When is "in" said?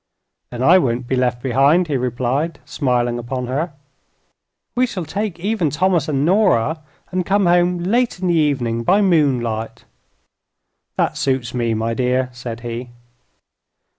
8.19-8.25